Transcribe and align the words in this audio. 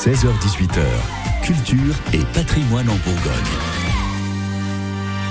16h18h, 0.00 0.80
culture 1.42 1.94
et 2.14 2.24
patrimoine 2.32 2.88
en 2.88 2.96
Bourgogne. 3.04 3.79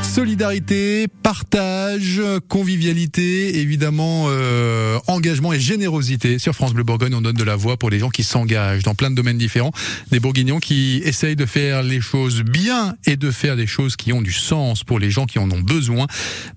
Solidarité, 0.09 1.07
partage, 1.23 2.21
convivialité, 2.49 3.59
évidemment 3.59 4.25
euh, 4.27 4.97
engagement 5.07 5.53
et 5.53 5.59
générosité. 5.59 6.39
Sur 6.39 6.55
France 6.55 6.73
Bleu 6.73 6.83
Bourgogne, 6.83 7.13
on 7.13 7.21
donne 7.21 7.35
de 7.35 7.43
la 7.43 7.55
voix 7.55 7.77
pour 7.77 7.89
les 7.89 7.99
gens 7.99 8.09
qui 8.09 8.23
s'engagent 8.23 8.83
dans 8.83 8.95
plein 8.95 9.11
de 9.11 9.15
domaines 9.15 9.37
différents. 9.37 9.71
Des 10.11 10.19
bourguignons 10.19 10.59
qui 10.59 11.01
essayent 11.05 11.35
de 11.35 11.45
faire 11.45 11.83
les 11.83 12.01
choses 12.01 12.41
bien 12.41 12.95
et 13.05 13.17
de 13.17 13.31
faire 13.31 13.55
des 13.55 13.67
choses 13.67 13.95
qui 13.95 14.11
ont 14.11 14.21
du 14.21 14.33
sens 14.33 14.83
pour 14.83 14.99
les 14.99 15.11
gens 15.11 15.25
qui 15.25 15.39
en 15.39 15.49
ont 15.51 15.61
besoin. 15.61 16.07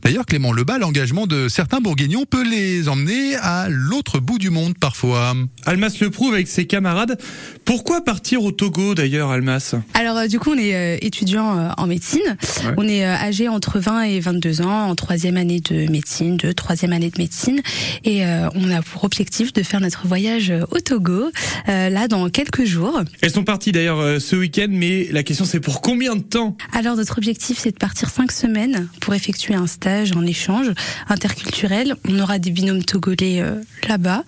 D'ailleurs, 0.02 0.26
Clément 0.26 0.52
Lebas, 0.52 0.78
l'engagement 0.78 1.26
de 1.26 1.48
certains 1.48 1.80
bourguignons 1.80 2.24
peut 2.24 2.48
les 2.48 2.88
emmener 2.88 3.36
à 3.36 3.68
l'autre 3.68 4.18
bout 4.18 4.38
du 4.38 4.50
monde 4.50 4.74
parfois. 4.80 5.34
Almas 5.66 5.94
le 6.00 6.10
prouve 6.10 6.34
avec 6.34 6.48
ses 6.48 6.66
camarades. 6.66 7.18
Pourquoi 7.64 8.02
partir 8.02 8.42
au 8.42 8.50
Togo 8.50 8.94
d'ailleurs, 8.94 9.30
Almas? 9.30 9.74
Alors 9.94 10.16
euh, 10.16 10.26
du 10.26 10.40
coup, 10.40 10.52
on 10.52 10.58
est 10.58 10.74
euh, 10.74 10.98
étudiant 11.00 11.58
euh, 11.58 11.68
en 11.76 11.86
médecine. 11.86 12.36
Ouais. 12.64 12.74
On 12.78 12.88
est 12.88 13.04
euh, 13.04 13.14
entre 13.48 13.78
20 13.78 14.02
et 14.02 14.20
22 14.20 14.62
ans, 14.62 14.88
en 14.88 14.94
troisième 14.94 15.36
année 15.36 15.60
de 15.60 15.90
médecine, 15.90 16.36
de 16.36 16.52
troisième 16.52 16.92
année 16.92 17.10
de 17.10 17.18
médecine, 17.18 17.60
et 18.04 18.24
euh, 18.24 18.48
on 18.54 18.70
a 18.70 18.82
pour 18.82 19.04
objectif 19.04 19.52
de 19.52 19.62
faire 19.62 19.80
notre 19.80 20.06
voyage 20.06 20.50
euh, 20.50 20.64
au 20.70 20.78
Togo 20.80 21.30
euh, 21.68 21.88
là 21.88 22.08
dans 22.08 22.28
quelques 22.28 22.64
jours. 22.64 23.00
Elles 23.20 23.30
sont 23.30 23.44
parties 23.44 23.72
d'ailleurs 23.72 24.20
ce 24.20 24.36
week-end, 24.36 24.68
mais 24.70 25.08
la 25.10 25.22
question 25.22 25.44
c'est 25.44 25.60
pour 25.60 25.80
combien 25.80 26.16
de 26.16 26.22
temps? 26.22 26.56
Alors 26.72 26.96
notre 26.96 27.18
objectif 27.18 27.58
c'est 27.58 27.72
de 27.72 27.76
partir 27.76 28.10
cinq 28.10 28.32
semaines 28.32 28.88
pour 29.00 29.14
effectuer 29.14 29.54
un 29.54 29.66
stage 29.66 30.12
en 30.16 30.24
échange 30.24 30.70
interculturel. 31.08 31.94
On 32.08 32.18
aura 32.20 32.38
des 32.38 32.50
binômes 32.50 32.84
togolais 32.84 33.40
euh, 33.40 33.60
là-bas, 33.88 34.24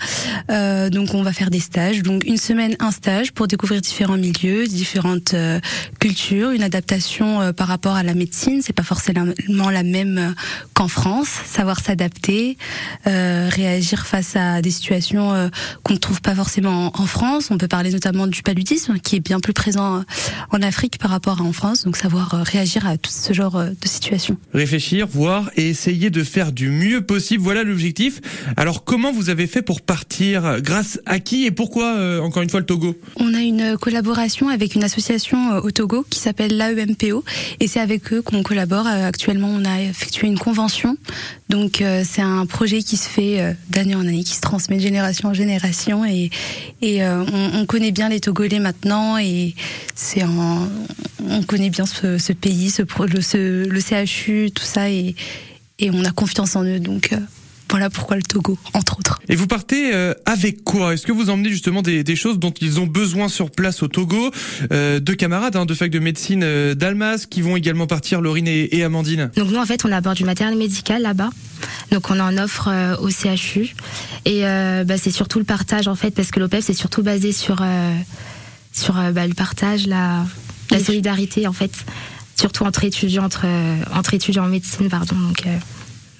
donc 0.90 1.14
on 1.14 1.22
va 1.22 1.32
faire 1.32 1.50
des 1.50 1.60
stages. 1.60 2.02
Donc 2.02 2.24
une 2.24 2.36
semaine 2.36 2.76
un 2.80 2.90
stage 2.90 3.32
pour 3.32 3.46
découvrir 3.46 3.80
différents 3.80 4.16
milieux, 4.16 4.66
différentes 4.66 5.34
cultures, 6.00 6.50
une 6.50 6.62
adaptation 6.62 7.52
par 7.52 7.68
rapport 7.68 7.94
à 7.94 8.02
la 8.02 8.14
médecine. 8.14 8.60
C'est 8.62 8.72
pas 8.72 8.82
forcément 8.82 9.03
la 9.12 9.82
même 9.82 10.34
qu'en 10.72 10.88
France. 10.88 11.28
Savoir 11.46 11.80
s'adapter, 11.80 12.56
euh, 13.06 13.48
réagir 13.50 14.06
face 14.06 14.36
à 14.36 14.62
des 14.62 14.70
situations 14.70 15.32
euh, 15.32 15.48
qu'on 15.82 15.94
ne 15.94 15.98
trouve 15.98 16.20
pas 16.20 16.34
forcément 16.34 16.86
en, 16.94 17.02
en 17.02 17.06
France. 17.06 17.48
On 17.50 17.58
peut 17.58 17.68
parler 17.68 17.90
notamment 17.90 18.26
du 18.26 18.42
paludisme 18.42 18.98
qui 18.98 19.16
est 19.16 19.20
bien 19.20 19.40
plus 19.40 19.52
présent 19.52 19.98
euh, 19.98 20.02
en 20.50 20.62
Afrique 20.62 20.98
par 20.98 21.10
rapport 21.10 21.40
à 21.40 21.44
en 21.44 21.52
France. 21.52 21.84
Donc 21.84 21.96
savoir 21.96 22.30
réagir 22.30 22.86
à 22.86 22.96
tout 22.96 23.10
ce 23.10 23.32
genre 23.32 23.62
de 23.62 23.88
situation. 23.88 24.36
Réfléchir, 24.52 25.06
voir 25.06 25.50
et 25.56 25.68
essayer 25.68 26.10
de 26.10 26.22
faire 26.24 26.52
du 26.52 26.68
mieux 26.70 27.00
possible. 27.02 27.42
Voilà 27.42 27.64
l'objectif. 27.64 28.20
Alors 28.56 28.84
comment 28.84 29.12
vous 29.12 29.30
avez 29.30 29.46
fait 29.46 29.62
pour 29.62 29.80
partir? 29.80 30.60
Grâce 30.60 31.00
à 31.06 31.18
qui 31.18 31.44
et 31.44 31.50
pourquoi 31.50 31.96
euh, 31.96 32.20
encore 32.20 32.42
une 32.42 32.50
fois 32.50 32.60
le 32.60 32.66
Togo? 32.66 32.96
On 33.16 33.34
a 33.34 33.40
une 33.40 33.76
collaboration 33.78 34.48
avec 34.48 34.74
une 34.74 34.84
association 34.84 35.58
au 35.58 35.70
Togo 35.70 36.06
qui 36.08 36.18
s'appelle 36.18 36.56
l'AEMPO 36.56 37.24
et 37.60 37.66
c'est 37.66 37.80
avec 37.80 38.12
eux 38.12 38.22
qu'on 38.22 38.42
collabore. 38.42 38.86
Euh, 38.94 39.08
Actuellement, 39.08 39.48
on 39.48 39.64
a 39.64 39.80
effectué 39.82 40.26
une 40.26 40.38
convention. 40.38 40.96
Donc 41.48 41.80
euh, 41.80 42.02
c'est 42.08 42.22
un 42.22 42.46
projet 42.46 42.82
qui 42.82 42.96
se 42.96 43.08
fait 43.08 43.40
euh, 43.40 43.52
d'année 43.68 43.94
en 43.94 44.00
année, 44.00 44.24
qui 44.24 44.34
se 44.34 44.40
transmet 44.40 44.76
de 44.76 44.82
génération 44.82 45.28
en 45.28 45.34
génération 45.34 46.04
et, 46.04 46.30
on, 46.82 47.50
on 47.54 47.66
connaît 47.66 47.92
bien 47.92 48.08
les 48.08 48.20
Togolais 48.20 48.58
maintenant 48.58 49.18
et 49.18 49.54
c'est 49.94 50.22
on 50.24 51.42
connaît 51.46 51.70
bien 51.70 51.86
ce, 51.86 52.32
pays, 52.32 52.72
le, 52.78 53.80
CHU, 53.80 54.50
tout 54.50 54.64
ça 54.64 54.90
et, 54.90 55.14
et 55.78 55.90
on 55.90 56.04
a 56.04 56.10
confiance 56.10 56.56
en 56.56 56.64
eux. 56.64 56.78
Donc 56.78 57.10
voilà 57.70 57.90
pourquoi 57.90 58.16
le 58.16 58.22
Togo, 58.22 58.58
entre 58.72 58.98
autres. 58.98 59.20
Et 59.28 59.34
vous 59.34 59.46
partez 59.46 59.94
euh, 59.94 60.14
avec 60.26 60.62
quoi? 60.64 60.94
Est-ce 60.94 61.06
que 61.06 61.12
vous 61.12 61.30
emmenez 61.30 61.48
justement 61.48 61.82
des, 61.82 62.04
des 62.04 62.16
choses 62.16 62.38
dont 62.38 62.52
ils 62.60 62.78
ont 62.78 62.86
besoin 62.86 63.28
sur 63.28 63.50
place 63.50 63.82
au 63.82 63.88
Togo? 63.88 64.30
Euh, 64.72 65.00
Deux 65.00 65.14
camarades 65.14 65.56
hein, 65.56 65.66
de 65.66 65.74
fac 65.74 65.90
de 65.90 65.98
médecine 65.98 66.42
euh, 66.44 66.74
d'Almas 66.74 67.26
qui 67.28 67.42
vont 67.42 67.56
également 67.56 67.86
partir, 67.86 68.20
Laurine 68.20 68.46
et, 68.46 68.76
et 68.76 68.84
Amandine. 68.84 69.30
Donc 69.36 69.50
nous 69.50 69.58
en 69.58 69.66
fait 69.66 69.84
on 69.84 69.92
aborde 69.92 70.16
du 70.16 70.24
matériel 70.24 70.56
médical 70.56 71.02
là-bas. 71.02 71.30
Donc 71.90 72.10
on 72.10 72.20
en 72.20 72.36
offre 72.38 72.68
euh, 72.68 72.96
au 72.98 73.08
CHU 73.10 73.74
et 74.24 74.46
euh, 74.46 74.84
bah, 74.84 74.98
c'est 74.98 75.10
surtout 75.10 75.38
le 75.38 75.44
partage 75.44 75.88
en 75.88 75.94
fait 75.94 76.10
parce 76.10 76.30
que 76.30 76.40
l'OPEF 76.40 76.64
c'est 76.64 76.74
surtout 76.74 77.02
basé 77.02 77.32
sur 77.32 77.58
euh, 77.62 77.96
sur 78.72 78.98
euh, 78.98 79.12
bah, 79.12 79.26
le 79.26 79.34
partage, 79.34 79.86
la, 79.86 80.24
solidarité 80.84 81.46
en 81.46 81.52
fait, 81.52 81.72
surtout 82.36 82.64
entre 82.64 82.84
étudiants 82.84 83.24
entre 83.24 83.46
entre 83.94 84.14
étudiants 84.14 84.44
en 84.44 84.48
médecine 84.48 84.88
pardon. 84.88 85.14
Donc, 85.16 85.46
euh, 85.46 85.56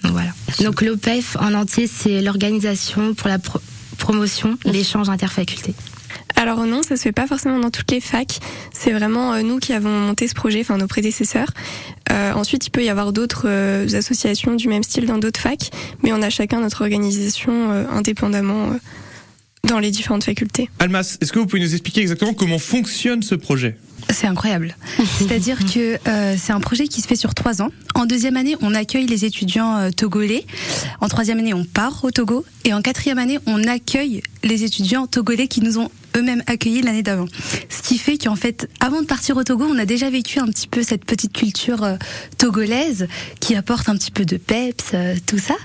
donc 0.04 0.12
voilà. 0.12 0.31
Donc 0.62 0.82
l'OPEF 0.82 1.37
en 1.41 1.54
entier 1.54 1.87
c'est 1.88 2.22
l'organisation 2.22 3.15
pour 3.15 3.28
la 3.28 3.38
pro- 3.38 3.60
promotion 3.98 4.56
l'échange 4.65 5.09
interfaculté. 5.09 5.75
Alors 6.37 6.66
non, 6.66 6.82
ça 6.82 6.97
se 6.97 7.03
fait 7.03 7.12
pas 7.12 7.26
forcément 7.26 7.59
dans 7.60 7.70
toutes 7.70 7.91
les 7.91 8.00
facs. 8.00 8.38
C'est 8.72 8.91
vraiment 8.93 9.32
euh, 9.34 9.43
nous 9.43 9.59
qui 9.59 9.72
avons 9.72 9.88
monté 9.91 10.26
ce 10.26 10.34
projet, 10.34 10.60
enfin 10.60 10.76
nos 10.78 10.87
prédécesseurs. 10.88 11.48
Euh, 12.10 12.32
ensuite, 12.32 12.66
il 12.66 12.70
peut 12.70 12.84
y 12.84 12.88
avoir 12.88 13.12
d'autres 13.12 13.44
euh, 13.47 13.87
associations 13.94 14.54
du 14.54 14.69
même 14.69 14.82
style 14.82 15.06
dans 15.06 15.19
d'autres 15.19 15.41
facs, 15.41 15.70
mais 16.03 16.12
on 16.12 16.22
a 16.22 16.31
chacun 16.31 16.60
notre 16.60 16.82
organisation 16.82 17.70
euh, 17.72 17.84
indépendamment 17.88 18.70
euh, 18.70 18.78
dans 19.69 19.78
les 19.78 19.91
différentes 19.91 20.25
facultés. 20.25 20.69
Almas, 20.81 21.16
est-ce 21.20 21.32
que 21.32 21.38
vous 21.38 21.47
pouvez 21.47 21.62
nous 21.62 21.72
expliquer 21.72 22.00
exactement 22.03 22.34
comment 22.34 22.59
fonctionne 22.59 23.22
ce 23.22 23.37
projet? 23.37 23.78
C'est 24.10 24.26
incroyable. 24.26 24.76
C'est-à-dire 25.19 25.59
que 25.65 25.98
euh, 26.09 26.37
c'est 26.38 26.53
un 26.53 26.60
projet 26.60 26.88
qui 26.88 27.00
se 27.00 27.06
fait 27.06 27.16
sur 27.16 27.34
trois 27.34 27.62
ans. 27.62 27.70
En 27.94 28.06
deuxième 28.06 28.37
année, 28.37 28.56
on 28.60 28.75
accueille 28.75 29.06
les 29.06 29.25
étudiants 29.25 29.76
euh, 29.76 29.91
togolais. 29.91 30.47
En 31.00 31.09
troisième 31.09 31.38
année, 31.38 31.54
on 31.54 31.65
part 31.65 32.04
au 32.04 32.10
Togo. 32.10 32.44
Et 32.64 32.72
en 32.72 32.82
quatrième 32.82 33.19
année, 33.19 33.38
on 33.47 33.64
accueille 33.64 34.22
les 34.43 34.64
étudiants 34.64 35.06
togolais 35.06 35.48
qui 35.48 35.60
nous 35.60 35.78
ont 35.78 35.91
eux-mêmes 36.16 36.43
accueillis 36.47 36.82
l'année 36.82 37.03
d'avant. 37.03 37.26
Ce 37.69 37.82
qui 37.82 37.98
fait 37.98 38.19
qu'en 38.19 38.37
fait, 38.37 38.69
avant 38.81 39.00
de 39.03 39.06
partir 39.06 39.37
au 39.37 39.44
Togo, 39.44 39.66
on 39.69 39.78
a 39.78 39.84
déjà 39.84 40.10
vécu 40.10 40.38
un 40.38 40.47
petit 40.47 40.69
peu 40.69 40.82
cette 40.82 41.04
petite 41.04 41.32
culture 41.32 41.82
euh, 41.82 41.97
togolaise 42.38 43.09
qui 43.41 43.56
apporte 43.56 43.88
un 43.88 43.97
petit 43.97 44.10
peu 44.10 44.25
de 44.25 44.37
peps, 44.37 44.91
euh, 44.94 45.14
tout 45.26 45.38
ça. 45.38 45.56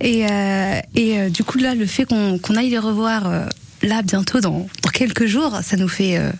Et, 0.00 0.26
euh, 0.30 0.80
et 0.94 1.20
euh, 1.20 1.28
du 1.30 1.44
coup, 1.44 1.58
là, 1.58 1.74
le 1.74 1.86
fait 1.86 2.04
qu'on 2.04 2.38
qu'on 2.38 2.56
aille 2.56 2.70
les 2.70 2.78
revoir 2.78 3.26
euh, 3.26 3.46
là 3.82 4.02
bientôt 4.02 4.40
dans, 4.40 4.66
dans 4.82 4.90
quelques 4.90 5.26
jours, 5.26 5.60
ça 5.62 5.76
nous 5.76 5.88
fait 5.88 6.18
euh, 6.18 6.30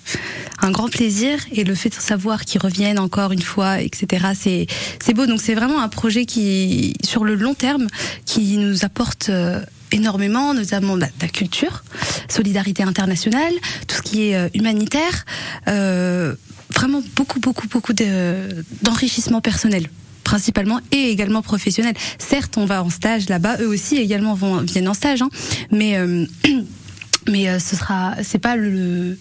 un 0.60 0.70
grand 0.70 0.88
plaisir 0.88 1.38
et 1.52 1.64
le 1.64 1.74
fait 1.74 1.90
de 1.90 1.94
savoir 1.94 2.44
qu'ils 2.44 2.60
reviennent 2.60 2.98
encore 2.98 3.32
une 3.32 3.42
fois, 3.42 3.80
etc. 3.80 4.26
C'est 4.38 4.66
c'est 5.02 5.14
beau. 5.14 5.26
Donc 5.26 5.40
c'est 5.40 5.54
vraiment 5.54 5.80
un 5.82 5.88
projet 5.88 6.24
qui, 6.26 6.94
sur 7.04 7.24
le 7.24 7.34
long 7.34 7.54
terme, 7.54 7.86
qui 8.24 8.56
nous 8.56 8.84
apporte 8.84 9.28
euh, 9.28 9.60
énormément, 9.92 10.54
notamment 10.54 10.96
bah, 10.96 11.06
la 11.20 11.28
culture, 11.28 11.84
solidarité 12.28 12.82
internationale, 12.82 13.52
tout 13.86 13.96
ce 13.96 14.02
qui 14.02 14.28
est 14.28 14.36
euh, 14.36 14.48
humanitaire, 14.54 15.24
euh, 15.68 16.34
vraiment 16.70 17.02
beaucoup, 17.16 17.40
beaucoup, 17.40 17.68
beaucoup 17.68 17.92
de- 17.92 18.64
d'enrichissement 18.82 19.40
personnel 19.40 19.88
principalement 20.24 20.80
et 20.90 21.10
également 21.10 21.42
professionnel. 21.42 21.94
Certes, 22.18 22.56
on 22.56 22.64
va 22.64 22.82
en 22.82 22.88
stage 22.88 23.28
là-bas, 23.28 23.58
eux 23.60 23.68
aussi 23.68 23.96
également 23.96 24.34
vont 24.34 24.56
viennent 24.62 24.88
en 24.88 24.94
stage, 24.94 25.20
hein, 25.20 25.28
mais 25.70 25.98
euh, 25.98 26.24
mais 27.28 27.48
euh, 27.48 27.58
ce 27.58 27.76
sera 27.76 28.14
c'est 28.22 28.38
pas 28.38 28.56
le 28.56 29.18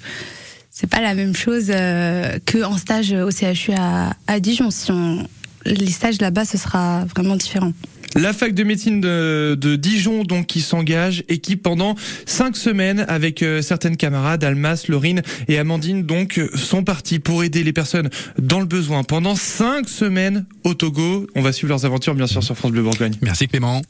c'est 0.74 0.90
pas 0.90 1.02
la 1.02 1.14
même 1.14 1.36
chose 1.36 1.68
euh, 1.70 2.40
que 2.46 2.64
en 2.64 2.78
stage 2.78 3.14
au 3.14 3.30
CHU 3.30 3.72
à, 3.78 4.16
à 4.28 4.40
Dijon. 4.40 4.72
Si 4.72 4.92
on 4.92 5.26
les 5.66 5.92
stages 5.92 6.20
là-bas, 6.20 6.44
ce 6.44 6.58
sera 6.58 7.06
vraiment 7.06 7.36
différent. 7.38 7.72
La 8.16 8.34
fac 8.34 8.54
de 8.54 8.64
médecine 8.64 9.02
de, 9.02 9.56
de 9.60 9.76
Dijon 9.76 10.24
donc 10.24 10.46
qui 10.46 10.62
s'engage 10.62 11.24
et 11.30 11.40
qui 11.40 11.56
pendant 11.56 11.96
cinq 12.26 12.56
semaines 12.56 13.06
avec 13.08 13.42
euh, 13.42 13.62
certaines 13.62 13.98
camarades 13.98 14.44
Almas, 14.44 14.86
Laurine 14.88 15.24
et 15.48 15.58
Amandine 15.58 16.04
donc 16.04 16.38
euh, 16.38 16.48
sont 16.56 16.84
partis 16.84 17.20
pour 17.20 17.44
aider 17.44 17.64
les 17.64 17.74
personnes 17.74 18.10
dans 18.38 18.60
le 18.60 18.68
besoin 18.68 19.04
pendant 19.04 19.36
cinq 19.36 19.90
semaines 19.90 20.46
au 20.64 20.76
Togo. 20.76 21.28
On 21.36 21.42
va 21.42 21.52
suivre 21.52 21.70
leurs 21.70 21.86
aventures 21.86 22.14
bien 22.14 22.28
sûr 22.28 22.44
sur 22.44 22.56
France 22.56 22.72
Bleu 22.72 22.84
Bourgogne. 22.84 23.14
Merci 23.22 23.48
Clément. 23.48 23.82